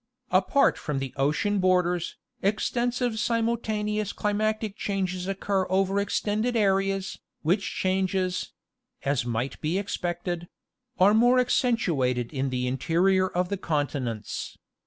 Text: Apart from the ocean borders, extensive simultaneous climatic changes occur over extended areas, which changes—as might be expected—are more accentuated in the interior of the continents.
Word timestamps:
Apart 0.31 0.79
from 0.79 0.97
the 0.97 1.13
ocean 1.15 1.59
borders, 1.59 2.15
extensive 2.41 3.19
simultaneous 3.19 4.13
climatic 4.13 4.75
changes 4.75 5.27
occur 5.27 5.67
over 5.69 5.99
extended 5.99 6.55
areas, 6.55 7.19
which 7.43 7.75
changes—as 7.75 9.25
might 9.27 9.61
be 9.61 9.77
expected—are 9.77 11.13
more 11.13 11.37
accentuated 11.37 12.33
in 12.33 12.49
the 12.49 12.65
interior 12.65 13.27
of 13.27 13.49
the 13.49 13.57
continents. 13.57 14.57